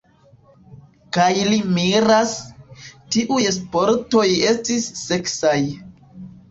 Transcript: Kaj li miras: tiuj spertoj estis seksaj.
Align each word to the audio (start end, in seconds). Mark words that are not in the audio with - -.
Kaj 1.17 1.27
li 1.49 1.59
miras: 1.75 2.33
tiuj 3.17 3.41
spertoj 3.61 4.27
estis 4.55 4.93
seksaj. 5.07 5.59